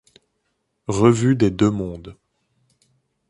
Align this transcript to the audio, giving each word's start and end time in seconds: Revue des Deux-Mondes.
Revue 0.87 1.35
des 1.35 1.51
Deux-Mondes. 1.51 2.17